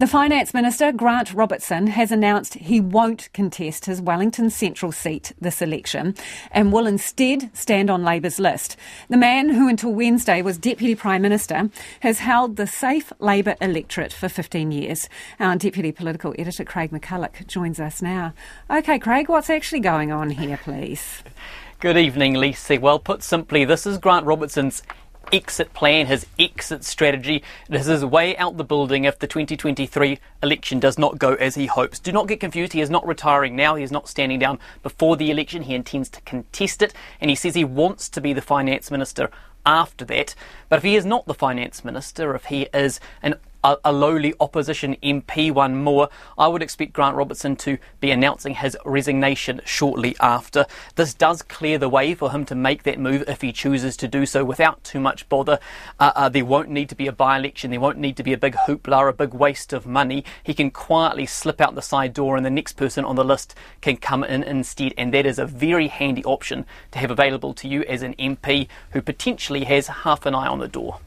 The 0.00 0.06
Finance 0.06 0.54
Minister, 0.54 0.92
Grant 0.92 1.34
Robertson, 1.34 1.88
has 1.88 2.12
announced 2.12 2.54
he 2.54 2.78
won't 2.78 3.28
contest 3.32 3.86
his 3.86 4.00
Wellington 4.00 4.48
Central 4.48 4.92
seat 4.92 5.32
this 5.40 5.60
election 5.60 6.14
and 6.52 6.72
will 6.72 6.86
instead 6.86 7.50
stand 7.52 7.90
on 7.90 8.04
Labour's 8.04 8.38
list. 8.38 8.76
The 9.08 9.16
man, 9.16 9.48
who 9.48 9.68
until 9.68 9.92
Wednesday 9.92 10.40
was 10.40 10.56
Deputy 10.56 10.94
Prime 10.94 11.20
Minister, 11.20 11.70
has 11.98 12.20
held 12.20 12.54
the 12.54 12.68
safe 12.68 13.12
Labour 13.18 13.56
electorate 13.60 14.12
for 14.12 14.28
15 14.28 14.70
years. 14.70 15.08
Our 15.40 15.56
Deputy 15.56 15.90
Political 15.90 16.36
Editor, 16.38 16.64
Craig 16.64 16.92
McCulloch, 16.92 17.44
joins 17.48 17.80
us 17.80 18.00
now. 18.00 18.34
OK, 18.70 19.00
Craig, 19.00 19.28
what's 19.28 19.50
actually 19.50 19.80
going 19.80 20.12
on 20.12 20.30
here, 20.30 20.60
please? 20.62 21.24
Good 21.80 21.96
evening, 21.96 22.34
Lisa. 22.34 22.78
Well, 22.78 23.00
put 23.00 23.24
simply, 23.24 23.64
this 23.64 23.84
is 23.84 23.98
Grant 23.98 24.26
Robertson's 24.26 24.80
exit 25.32 25.72
plan, 25.74 26.06
his 26.06 26.26
exit 26.38 26.84
strategy. 26.84 27.42
It 27.68 27.86
is 27.86 28.04
way 28.04 28.36
out 28.36 28.56
the 28.56 28.64
building 28.64 29.04
if 29.04 29.18
the 29.18 29.26
2023 29.26 30.18
election 30.42 30.80
does 30.80 30.98
not 30.98 31.18
go 31.18 31.34
as 31.34 31.54
he 31.54 31.66
hopes. 31.66 31.98
Do 31.98 32.12
not 32.12 32.28
get 32.28 32.40
confused. 32.40 32.72
He 32.72 32.80
is 32.80 32.90
not 32.90 33.06
retiring 33.06 33.56
now. 33.56 33.74
He 33.74 33.84
is 33.84 33.92
not 33.92 34.08
standing 34.08 34.38
down 34.38 34.58
before 34.82 35.16
the 35.16 35.30
election. 35.30 35.62
He 35.62 35.74
intends 35.74 36.08
to 36.10 36.20
contest 36.22 36.82
it, 36.82 36.94
and 37.20 37.30
he 37.30 37.36
says 37.36 37.54
he 37.54 37.64
wants 37.64 38.08
to 38.10 38.20
be 38.20 38.32
the 38.32 38.42
finance 38.42 38.90
minister 38.90 39.30
after 39.64 40.04
that. 40.06 40.34
But 40.68 40.78
if 40.78 40.82
he 40.82 40.96
is 40.96 41.04
not 41.04 41.26
the 41.26 41.34
finance 41.34 41.84
minister, 41.84 42.34
if 42.34 42.46
he 42.46 42.68
is 42.72 43.00
an 43.22 43.34
a, 43.64 43.76
a, 43.84 43.92
lowly 43.92 44.34
opposition 44.40 44.96
MP, 45.02 45.50
one 45.52 45.76
more. 45.76 46.08
I 46.36 46.48
would 46.48 46.62
expect 46.62 46.92
Grant 46.92 47.16
Robertson 47.16 47.56
to 47.56 47.78
be 48.00 48.10
announcing 48.10 48.54
his 48.54 48.76
resignation 48.84 49.60
shortly 49.64 50.16
after. 50.20 50.66
This 50.94 51.14
does 51.14 51.42
clear 51.42 51.78
the 51.78 51.88
way 51.88 52.14
for 52.14 52.30
him 52.30 52.44
to 52.46 52.54
make 52.54 52.84
that 52.84 52.98
move 52.98 53.24
if 53.26 53.40
he 53.40 53.52
chooses 53.52 53.96
to 53.98 54.08
do 54.08 54.26
so 54.26 54.44
without 54.44 54.82
too 54.84 55.00
much 55.00 55.28
bother. 55.28 55.58
Uh, 55.98 56.12
uh, 56.14 56.28
there 56.28 56.44
won't 56.44 56.70
need 56.70 56.88
to 56.88 56.94
be 56.94 57.06
a 57.06 57.12
by 57.12 57.36
election, 57.36 57.70
there 57.70 57.80
won't 57.80 57.98
need 57.98 58.16
to 58.16 58.22
be 58.22 58.32
a 58.32 58.38
big 58.38 58.54
hoopla, 58.54 59.08
a 59.08 59.12
big 59.12 59.34
waste 59.34 59.72
of 59.72 59.86
money. 59.86 60.24
He 60.42 60.54
can 60.54 60.70
quietly 60.70 61.26
slip 61.26 61.60
out 61.60 61.74
the 61.74 61.82
side 61.82 62.14
door, 62.14 62.36
and 62.36 62.46
the 62.46 62.50
next 62.50 62.74
person 62.74 63.04
on 63.04 63.16
the 63.16 63.24
list 63.24 63.54
can 63.80 63.96
come 63.96 64.24
in 64.24 64.42
instead. 64.42 64.94
And 64.96 65.12
that 65.14 65.26
is 65.26 65.38
a 65.38 65.46
very 65.46 65.88
handy 65.88 66.24
option 66.24 66.64
to 66.92 66.98
have 66.98 67.10
available 67.10 67.54
to 67.54 67.68
you 67.68 67.82
as 67.84 68.02
an 68.02 68.14
MP 68.14 68.68
who 68.90 69.02
potentially 69.02 69.64
has 69.64 69.88
half 69.88 70.26
an 70.26 70.34
eye 70.34 70.46
on 70.46 70.58
the 70.58 70.68
door. 70.68 71.00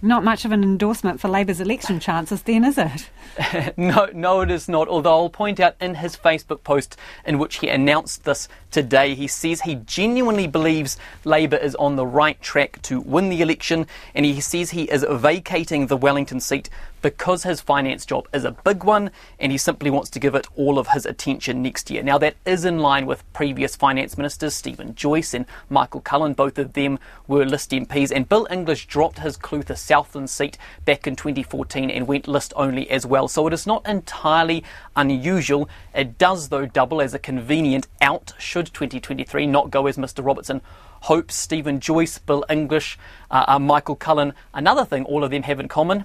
Not 0.00 0.22
much 0.22 0.44
of 0.44 0.52
an 0.52 0.62
endorsement 0.62 1.20
for 1.20 1.28
Labour's 1.28 1.60
election 1.60 1.98
chances, 1.98 2.42
then, 2.42 2.64
is 2.64 2.78
it? 2.78 3.76
no, 3.76 4.08
no, 4.14 4.42
it 4.42 4.50
is 4.50 4.68
not. 4.68 4.86
Although 4.86 5.10
I'll 5.10 5.30
point 5.30 5.58
out 5.58 5.74
in 5.80 5.96
his 5.96 6.16
Facebook 6.16 6.62
post 6.62 6.96
in 7.24 7.38
which 7.38 7.56
he 7.56 7.68
announced 7.68 8.24
this 8.24 8.48
today, 8.70 9.14
he 9.14 9.26
says 9.26 9.62
he 9.62 9.74
genuinely 9.74 10.46
believes 10.46 10.98
Labour 11.24 11.56
is 11.56 11.74
on 11.76 11.96
the 11.96 12.06
right 12.06 12.40
track 12.40 12.80
to 12.82 13.00
win 13.00 13.28
the 13.28 13.42
election, 13.42 13.86
and 14.14 14.24
he 14.24 14.40
says 14.40 14.70
he 14.70 14.84
is 14.84 15.04
vacating 15.08 15.88
the 15.88 15.96
Wellington 15.96 16.40
seat 16.40 16.70
because 17.02 17.42
his 17.42 17.60
finance 17.60 18.04
job 18.04 18.28
is 18.32 18.44
a 18.44 18.52
big 18.52 18.84
one 18.84 19.10
and 19.38 19.52
he 19.52 19.58
simply 19.58 19.90
wants 19.90 20.10
to 20.10 20.18
give 20.18 20.34
it 20.34 20.46
all 20.56 20.78
of 20.78 20.88
his 20.88 21.06
attention 21.06 21.62
next 21.62 21.90
year. 21.90 22.02
Now, 22.02 22.18
that 22.18 22.36
is 22.44 22.64
in 22.64 22.78
line 22.78 23.06
with 23.06 23.30
previous 23.32 23.76
finance 23.76 24.16
ministers, 24.16 24.54
Steven 24.54 24.94
Joyce 24.94 25.34
and 25.34 25.46
Michael 25.70 26.00
Cullen. 26.00 26.34
Both 26.34 26.58
of 26.58 26.72
them 26.72 26.98
were 27.26 27.44
list 27.44 27.70
MPs, 27.70 28.10
and 28.10 28.28
Bill 28.28 28.46
English 28.50 28.86
dropped 28.86 29.20
his 29.20 29.36
Clutha 29.36 29.76
Southland 29.76 30.30
seat 30.30 30.58
back 30.84 31.06
in 31.06 31.16
2014 31.16 31.90
and 31.90 32.06
went 32.06 32.28
list 32.28 32.52
only 32.56 32.88
as 32.90 33.06
well. 33.06 33.28
So 33.28 33.46
it 33.46 33.52
is 33.52 33.66
not 33.66 33.86
entirely 33.86 34.64
unusual. 34.96 35.68
It 35.94 36.18
does, 36.18 36.48
though, 36.48 36.66
double 36.66 37.00
as 37.00 37.14
a 37.14 37.18
convenient 37.18 37.86
out 38.00 38.32
should 38.38 38.66
2023 38.66 39.46
not 39.46 39.70
go 39.70 39.86
as 39.86 39.96
Mr. 39.96 40.24
Robertson 40.24 40.60
hopes. 41.02 41.34
Steven 41.34 41.80
Joyce, 41.80 42.18
Bill 42.18 42.44
English, 42.50 42.98
uh, 43.30 43.44
uh, 43.48 43.58
Michael 43.58 43.96
Cullen. 43.96 44.32
Another 44.52 44.84
thing 44.84 45.04
all 45.04 45.24
of 45.24 45.30
them 45.30 45.44
have 45.44 45.60
in 45.60 45.68
common 45.68 46.04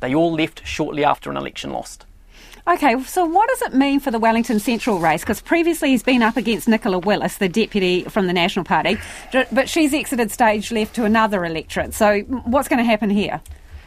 they 0.00 0.14
all 0.14 0.32
left 0.32 0.66
shortly 0.66 1.04
after 1.04 1.30
an 1.30 1.36
election 1.36 1.72
lost. 1.72 2.06
Okay, 2.66 3.02
so 3.02 3.26
what 3.26 3.48
does 3.50 3.60
it 3.60 3.74
mean 3.74 4.00
for 4.00 4.10
the 4.10 4.18
Wellington 4.18 4.58
Central 4.58 4.98
race? 4.98 5.20
Because 5.20 5.42
previously 5.42 5.90
he's 5.90 6.02
been 6.02 6.22
up 6.22 6.38
against 6.38 6.66
Nicola 6.66 6.98
Willis, 6.98 7.36
the 7.36 7.48
deputy 7.48 8.04
from 8.04 8.26
the 8.26 8.32
National 8.32 8.64
Party, 8.64 8.96
but 9.52 9.68
she's 9.68 9.92
exited 9.92 10.30
stage 10.30 10.72
left 10.72 10.94
to 10.94 11.04
another 11.04 11.44
electorate. 11.44 11.92
So 11.92 12.20
what's 12.20 12.68
going 12.68 12.78
to 12.78 12.84
happen 12.84 13.10
here? 13.10 13.42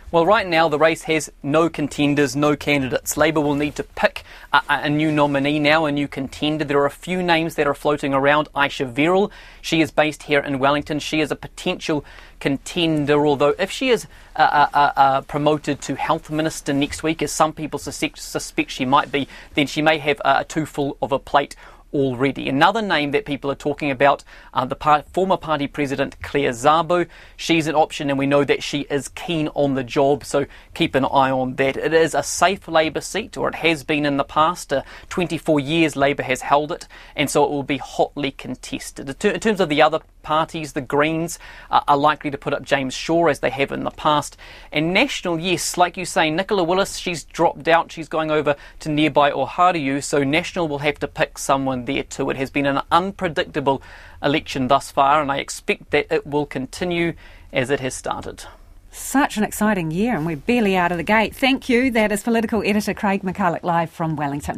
Well, 0.10 0.26
right 0.26 0.48
now 0.48 0.70
the 0.70 0.80
race 0.80 1.04
has 1.04 1.30
no 1.44 1.68
contenders, 1.68 2.34
no 2.34 2.56
candidates. 2.56 3.18
Labor 3.18 3.42
will 3.42 3.56
need 3.56 3.76
to 3.76 3.84
pick 3.84 4.24
a, 4.54 4.62
a, 4.70 4.90
new 4.90 5.12
nominee 5.12 5.60
now, 5.60 5.84
a 5.84 5.92
new 5.92 6.08
contender. 6.08 6.64
There 6.64 6.80
are 6.80 6.86
a 6.86 6.90
few 6.90 7.22
names 7.22 7.56
that 7.56 7.68
are 7.68 7.74
floating 7.74 8.14
around. 8.14 8.48
Ayesha 8.56 8.86
Verrall, 8.86 9.32
she 9.62 9.82
is 9.82 9.92
based 9.92 10.24
here 10.24 10.40
in 10.40 10.60
Wellington. 10.60 11.00
She 11.00 11.20
is 11.20 11.30
a 11.30 11.36
potential 11.36 12.06
contender, 12.40 13.28
although 13.28 13.54
if 13.60 13.70
she 13.70 13.90
is 13.90 14.08
uh, 14.38 14.40
uh, 14.40 14.68
uh, 14.74 14.92
uh 14.96 15.22
promoted 15.22 15.82
to 15.82 15.96
health 15.96 16.30
minister 16.30 16.72
next 16.72 17.04
week, 17.04 17.22
as 17.22 17.34
some 17.34 17.52
people 17.52 17.78
suspect, 17.78 18.18
suspect 18.20 18.72
she 18.72 18.86
might 18.86 19.12
be, 19.12 19.28
then 19.56 19.68
she 19.68 19.82
may 19.82 19.98
have 19.98 20.22
a 20.24 20.46
too 20.46 20.66
full 20.66 20.96
of 21.02 21.12
a 21.12 21.20
plate 21.20 21.58
already. 21.94 22.50
Another 22.50 22.82
name 22.82 23.12
that 23.12 23.26
people 23.26 23.52
are 23.52 23.56
talking 23.56 23.92
about, 23.92 24.24
uh, 24.54 24.66
the 24.66 24.76
par- 24.76 25.04
former 25.14 25.38
party 25.38 25.68
president 25.68 26.22
Claire 26.22 26.52
Szabo. 26.52 27.08
She's 27.36 27.68
an 27.68 27.76
option, 27.76 28.10
and 28.10 28.20
we 28.20 28.26
know 28.26 28.44
that 28.44 28.64
she 28.64 28.82
is 28.90 29.08
keen 29.10 29.48
on 29.50 29.76
the 29.76 29.84
job, 29.84 30.24
so 30.26 30.46
keep 30.74 30.96
an 30.96 31.06
eye 31.06 31.32
on 31.32 31.56
that. 31.56 31.78
It 31.78 31.94
is 31.94 32.14
a 32.14 32.24
safe 32.24 32.68
Labour 32.68 33.02
seat, 33.02 33.38
or 33.38 33.50
it 33.50 33.56
has 33.56 33.84
been 33.84 34.06
in 34.06 34.18
the 34.18 34.24
past. 34.24 34.74
Uh, 34.74 34.84
24 35.10 35.60
years 35.60 35.96
Labour 35.96 36.24
has 36.24 36.42
held 36.42 36.72
it, 36.72 36.88
and 37.16 37.30
so 37.30 37.44
it 37.44 37.50
will 37.50 37.64
be 37.64 37.78
hotly 37.78 38.32
contested. 38.32 39.10
In 39.24 39.40
terms 39.40 39.60
of 39.60 39.70
the 39.70 39.82
other 39.82 40.02
parties, 40.28 40.74
the 40.74 40.82
Greens 40.82 41.40
uh, 41.72 41.80
are 41.88 41.96
likely 41.96 42.30
to 42.30 42.38
put 42.38 42.54
up 42.54 42.62
James 42.62 42.94
Shaw 42.94 43.28
as 43.28 43.40
they 43.40 43.50
have 43.50 43.72
in 43.72 43.86
the 43.86 43.92
past. 43.92 44.36
And 44.74 44.94
National, 44.94 45.40
yes, 45.40 45.78
like 45.78 45.96
you 45.96 46.04
say, 46.04 46.30
Nicola 46.30 46.66
Willis, 46.66 46.98
she's 46.98 47.24
dropped 47.24 47.68
out. 47.70 47.94
She's 47.94 48.10
going 48.10 48.30
over 48.30 48.58
to 48.82 48.90
nearby 48.90 49.32
Ohariu, 49.32 50.04
so 50.04 50.26
National 50.26 50.68
will 50.68 50.80
have 50.80 51.00
to 51.00 51.08
pick 51.08 51.38
someone 51.38 51.77
there 51.86 52.04
too. 52.04 52.30
It 52.30 52.38
has 52.38 52.50
been 52.50 52.66
an 52.66 52.82
unpredictable 52.92 53.82
election 54.24 54.68
thus 54.68 54.92
far, 54.92 55.22
and 55.22 55.32
I 55.32 55.38
expect 55.38 55.92
that 55.92 56.12
it 56.12 56.26
will 56.26 56.46
continue 56.46 57.14
as 57.54 57.70
it 57.70 57.80
has 57.80 57.94
started. 57.94 58.46
Such 58.92 59.38
an 59.38 59.44
exciting 59.44 59.92
year, 59.92 60.16
and 60.16 60.26
we're 60.26 60.38
barely 60.38 60.76
out 60.76 60.92
of 60.92 60.98
the 60.98 61.04
gate. 61.04 61.36
Thank 61.36 61.70
you. 61.70 61.92
That 61.92 62.12
is 62.12 62.24
political 62.24 62.64
editor 62.66 62.94
Craig 62.94 63.22
McCulloch 63.22 63.64
live 63.64 63.92
from 63.92 64.16
Wellington. 64.16 64.56